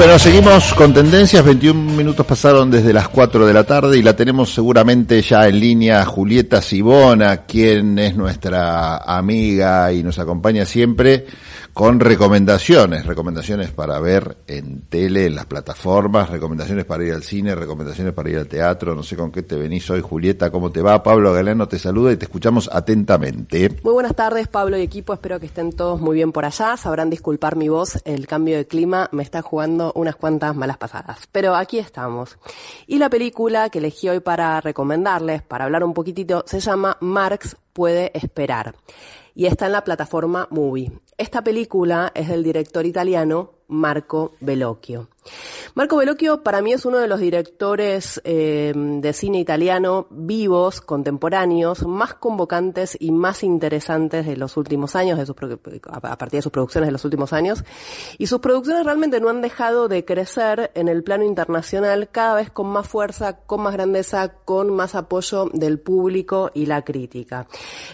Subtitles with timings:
[0.00, 1.44] Bueno, seguimos con tendencias.
[1.44, 5.60] 21 minutos pasaron desde las 4 de la tarde y la tenemos seguramente ya en
[5.60, 11.26] línea Julieta Sibona, quien es nuestra amiga y nos acompaña siempre
[11.80, 17.54] con recomendaciones, recomendaciones para ver en tele, en las plataformas, recomendaciones para ir al cine,
[17.54, 20.82] recomendaciones para ir al teatro, no sé con qué te venís hoy, Julieta, ¿cómo te
[20.82, 21.02] va?
[21.02, 23.78] Pablo Galeno te saluda y te escuchamos atentamente.
[23.82, 27.08] Muy buenas tardes, Pablo y equipo, espero que estén todos muy bien por allá, sabrán
[27.08, 31.54] disculpar mi voz, el cambio de clima me está jugando unas cuantas malas pasadas, pero
[31.54, 32.36] aquí estamos.
[32.88, 37.56] Y la película que elegí hoy para recomendarles, para hablar un poquitito, se llama Marx
[37.72, 38.74] puede esperar
[39.34, 40.92] y está en la plataforma Movie.
[41.16, 45.08] Esta película es del director italiano Marco Bellocchio.
[45.74, 51.86] Marco Bellocchio para mí es uno de los directores eh, de cine italiano vivos, contemporáneos,
[51.86, 55.36] más convocantes y más interesantes de los últimos años, de sus,
[55.90, 57.64] a partir de sus producciones de los últimos años.
[58.18, 62.50] Y sus producciones realmente no han dejado de crecer en el plano internacional cada vez
[62.50, 67.46] con más fuerza, con más grandeza, con más apoyo del público y la crítica.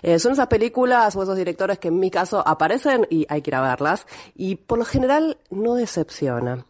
[0.03, 3.51] Eh, son esas películas o esos directores que en mi caso aparecen y hay que
[3.51, 6.64] ir a verlas y por lo general no decepciona.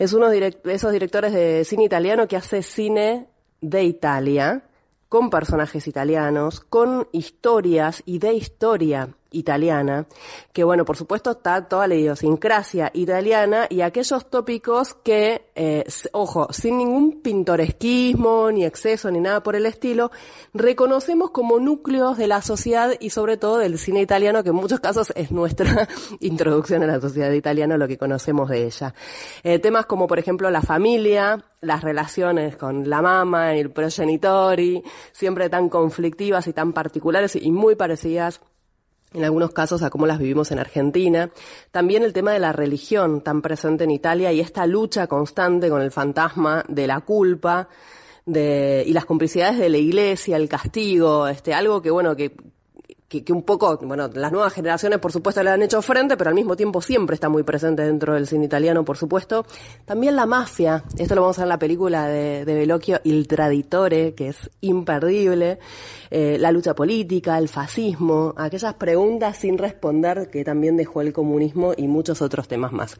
[0.00, 3.28] Es uno de esos directores de cine italiano que hace cine
[3.60, 4.64] de Italia,
[5.10, 10.06] con personajes italianos, con historias y de historia italiana,
[10.52, 16.48] que bueno, por supuesto está toda la idiosincrasia italiana y aquellos tópicos que, eh, ojo,
[16.52, 20.10] sin ningún pintoresquismo, ni exceso, ni nada por el estilo,
[20.54, 24.80] reconocemos como núcleos de la sociedad y sobre todo del cine italiano, que en muchos
[24.80, 25.88] casos es nuestra
[26.20, 28.94] introducción a la sociedad italiana, lo que conocemos de ella.
[29.42, 35.50] Eh, temas como, por ejemplo, la familia, las relaciones con la mamá, el progenitori, siempre
[35.50, 38.40] tan conflictivas y tan particulares y muy parecidas
[39.12, 41.30] en algunos casos a cómo las vivimos en Argentina.
[41.70, 45.82] También el tema de la religión tan presente en Italia y esta lucha constante con
[45.82, 47.68] el fantasma de la culpa
[48.26, 52.34] de, y las complicidades de la iglesia, el castigo, este, algo que bueno, que,
[53.10, 56.30] que, que, un poco, bueno, las nuevas generaciones por supuesto le han hecho frente, pero
[56.30, 59.44] al mismo tiempo siempre está muy presente dentro del cine italiano, por supuesto.
[59.84, 63.26] También la mafia, esto lo vamos a ver en la película de, de Bellocchio, Il
[63.26, 65.58] Traditore, que es imperdible,
[66.12, 71.72] eh, la lucha política, el fascismo, aquellas preguntas sin responder que también dejó el comunismo
[71.76, 72.96] y muchos otros temas más.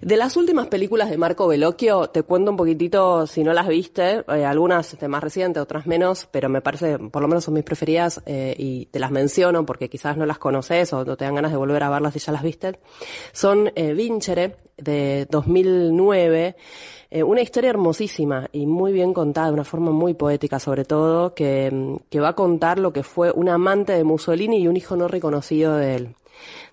[0.00, 4.24] De las últimas películas de Marco Bellocchio, te cuento un poquitito, si no las viste,
[4.28, 7.64] eh, algunas este, más recientes, otras menos, pero me parece, por lo menos son mis
[7.64, 9.31] preferidas eh, y te las menciono
[9.66, 12.18] porque quizás no las conoces o no te dan ganas de volver a verlas si
[12.18, 12.78] ya las viste.
[13.32, 16.56] Son eh, Vincere, de 2009,
[17.10, 21.34] eh, una historia hermosísima y muy bien contada, de una forma muy poética sobre todo,
[21.34, 24.96] que, que va a contar lo que fue un amante de Mussolini y un hijo
[24.96, 26.14] no reconocido de él.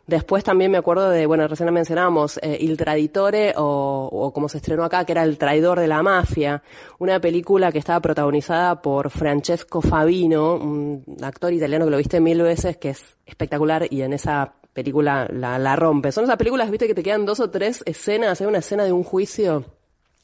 [0.08, 4.84] Después también me acuerdo de, bueno, recién mencionábamos, eh, Il Traditore o, como se estrenó
[4.84, 6.64] acá, que era El Traidor de la Mafia,
[6.98, 12.42] una película que estaba protagonizada por Francesco Fabino, un actor italiano que lo viste mil
[12.42, 16.12] veces, que es espectacular y en esa película la, la rompe.
[16.12, 18.92] Son esas películas, viste, que te quedan dos o tres escenas, hay una escena de
[18.92, 19.66] un juicio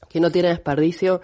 [0.10, 1.22] que no tiene desperdicio.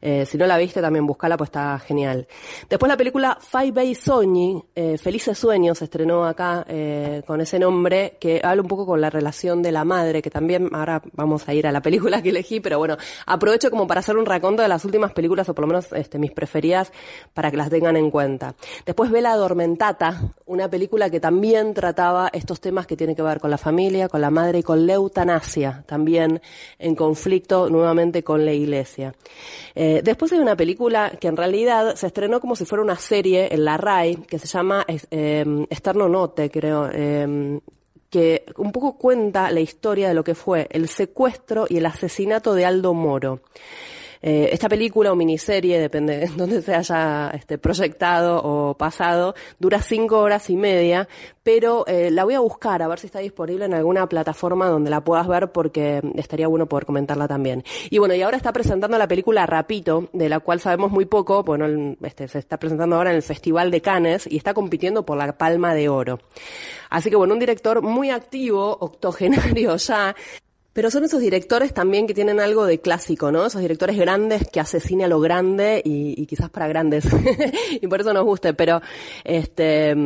[0.00, 2.26] Eh, si no la viste, también buscala, pues está genial.
[2.68, 7.58] Después la película Five Bay Sogni, eh, Felices Sueños, se estrenó acá eh, con ese
[7.58, 11.48] nombre, que habla un poco con la relación de la madre, que también ahora vamos
[11.48, 14.62] a ir a la película que elegí, pero bueno, aprovecho como para hacer un raconto
[14.62, 16.92] de las últimas películas, o por lo menos este, mis preferidas,
[17.34, 18.54] para que las tengan en cuenta.
[18.84, 23.50] Después Vela Adormentata, una película que también trataba estos temas que tienen que ver con
[23.50, 26.40] la familia, con la madre y con la eutanasia, también
[26.78, 29.14] en conflicto nuevamente con la iglesia.
[29.74, 33.52] Eh, después hay una película que en realidad se estrenó como si fuera una serie
[33.52, 37.60] en la RAI, que se llama eh, Esterno Note, creo, eh,
[38.10, 42.54] que un poco cuenta la historia de lo que fue el secuestro y el asesinato
[42.54, 43.40] de Aldo Moro.
[44.22, 49.80] Eh, esta película o miniserie, depende de dónde se haya este, proyectado o pasado, dura
[49.80, 51.08] cinco horas y media,
[51.42, 54.90] pero eh, la voy a buscar a ver si está disponible en alguna plataforma donde
[54.90, 57.64] la puedas ver porque estaría bueno poder comentarla también.
[57.90, 61.42] Y bueno, y ahora está presentando la película Rapito, de la cual sabemos muy poco,
[61.42, 65.16] bueno, este, se está presentando ahora en el Festival de Cannes y está compitiendo por
[65.16, 66.18] la Palma de Oro.
[66.90, 70.14] Así que bueno, un director muy activo, octogenario ya,
[70.78, 73.44] pero son esos directores también que tienen algo de clásico, ¿no?
[73.44, 77.04] Esos directores grandes que hace cine a lo grande y, y quizás para grandes.
[77.80, 78.80] y por eso nos guste, pero
[79.24, 79.96] este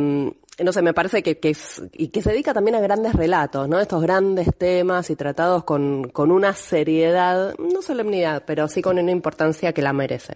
[0.61, 1.55] no sé, me parece que, que,
[1.93, 3.79] y que se dedica también a grandes relatos, ¿no?
[3.79, 9.11] Estos grandes temas y tratados con, con una seriedad, no solemnidad, pero sí con una
[9.11, 10.33] importancia que la merece.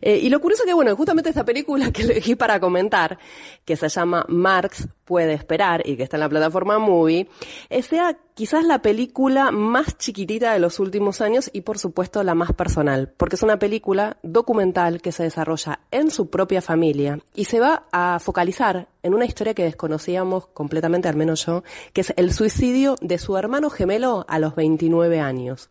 [0.00, 3.18] Eh, y lo curioso que, bueno, justamente esta película que elegí para comentar,
[3.64, 7.28] que se llama Marx puede esperar y que está en la plataforma Movie,
[7.70, 12.34] eh, sea quizás la película más chiquitita de los últimos años y por supuesto la
[12.34, 17.44] más personal, porque es una película documental que se desarrolla en su propia familia y
[17.44, 21.62] se va a focalizar en una historia que desconocíamos completamente, al menos yo,
[21.92, 25.70] que es el suicidio de su hermano gemelo a los 29 años.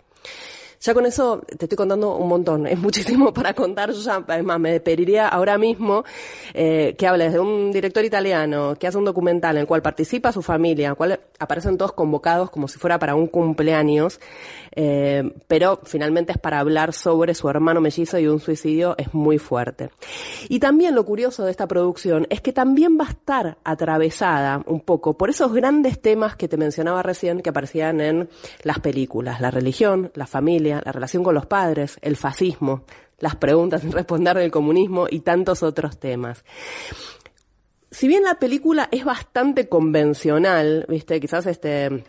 [0.85, 3.91] Ya con eso te estoy contando un montón, es muchísimo para contar.
[3.91, 6.03] Ya, además, me pediría ahora mismo
[6.53, 10.31] eh, que hables de un director italiano que hace un documental en el cual participa
[10.31, 14.19] su familia, en el cual aparecen todos convocados como si fuera para un cumpleaños,
[14.75, 19.39] eh, pero finalmente es para hablar sobre su hermano mellizo y un suicidio es muy
[19.39, 19.89] fuerte.
[20.49, 24.81] Y también lo curioso de esta producción es que también va a estar atravesada un
[24.81, 28.29] poco por esos grandes temas que te mencionaba recién que aparecían en
[28.61, 32.83] las películas, la religión, la familia, la relación con los padres, el fascismo,
[33.19, 36.43] las preguntas sin responder del comunismo y tantos otros temas.
[37.91, 42.03] Si bien la película es bastante convencional, viste, quizás este,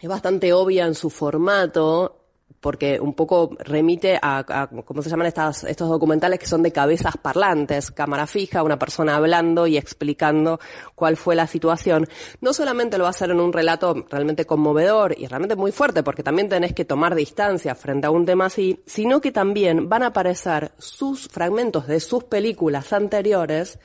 [0.00, 2.21] es bastante obvia en su formato,
[2.62, 7.16] porque un poco remite a, ¿cómo se llaman estas, estos documentales que son de cabezas
[7.16, 10.60] parlantes, cámara fija, una persona hablando y explicando
[10.94, 12.06] cuál fue la situación.
[12.40, 16.04] No solamente lo va a hacer en un relato realmente conmovedor y realmente muy fuerte,
[16.04, 20.04] porque también tenés que tomar distancia frente a un tema así, sino que también van
[20.04, 23.80] a aparecer sus fragmentos de sus películas anteriores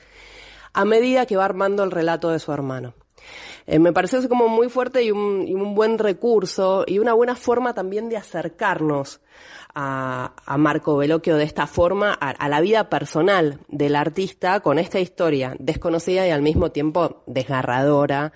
[0.72, 2.94] a medida que va armando el relato de su hermano.
[3.70, 8.08] Eh, me parece como muy fuerte y un, buen recurso y una buena forma también
[8.08, 9.20] de acercarnos
[9.74, 15.54] a, Marco Veloquio de esta forma a, la vida personal del artista con esta historia
[15.58, 18.32] desconocida y al mismo tiempo desgarradora,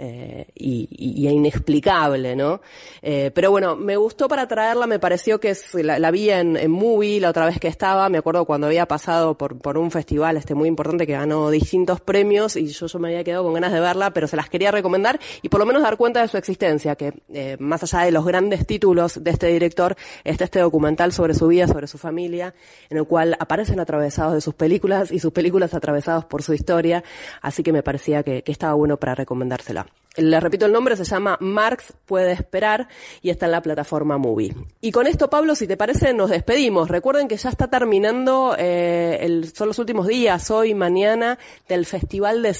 [0.00, 2.60] eh, y, inexplicable, ¿no?
[3.02, 7.20] Eh, pero bueno, me gustó para traerla, me pareció que la, vi en, en, Movie
[7.20, 10.54] la otra vez que estaba, me acuerdo cuando había pasado por, por un festival este
[10.54, 13.80] muy importante que ganó distintos premios y yo, yo me había quedado con ganas de
[13.80, 16.94] verla, pero se las quería recomendar y por lo menos dar cuenta de su existencia,
[16.94, 21.34] que eh, más allá de los grandes títulos de este director, está este documental sobre
[21.34, 22.54] su vida, sobre su familia,
[22.88, 27.02] en el cual aparecen atravesados de sus películas y sus películas atravesados por su historia,
[27.42, 29.87] así que me parecía que, que estaba bueno para recomendársela.
[30.18, 32.88] Les repito el nombre, se llama Marx puede esperar
[33.22, 34.52] y está en la plataforma Movie.
[34.80, 36.88] Y con esto, Pablo, si te parece, nos despedimos.
[36.88, 41.38] Recuerden que ya está terminando, eh, son los últimos días, hoy, mañana,
[41.68, 42.52] del Festival de,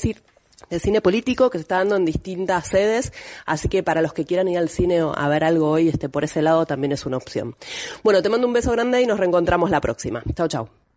[0.79, 3.13] Cine Político que se está dando en distintas sedes,
[3.45, 6.23] así que para los que quieran ir al cine a ver algo hoy, este, por
[6.23, 7.57] ese lado también es una opción.
[8.05, 10.23] Bueno, te mando un beso grande y nos reencontramos la próxima.
[10.37, 10.88] Chao, chao.